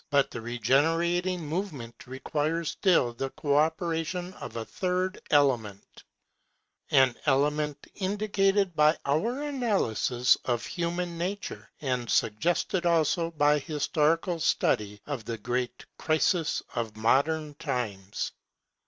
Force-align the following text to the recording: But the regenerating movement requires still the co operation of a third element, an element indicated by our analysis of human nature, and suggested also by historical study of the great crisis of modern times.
But 0.09 0.31
the 0.31 0.41
regenerating 0.41 1.45
movement 1.45 2.07
requires 2.07 2.71
still 2.71 3.13
the 3.13 3.29
co 3.29 3.55
operation 3.57 4.33
of 4.33 4.55
a 4.55 4.65
third 4.65 5.21
element, 5.29 6.03
an 6.89 7.15
element 7.27 7.85
indicated 7.93 8.75
by 8.75 8.97
our 9.05 9.43
analysis 9.43 10.39
of 10.43 10.65
human 10.65 11.19
nature, 11.19 11.69
and 11.81 12.09
suggested 12.09 12.87
also 12.87 13.29
by 13.29 13.59
historical 13.59 14.39
study 14.39 14.99
of 15.05 15.23
the 15.25 15.37
great 15.37 15.85
crisis 15.99 16.63
of 16.73 16.97
modern 16.97 17.53
times. 17.53 18.31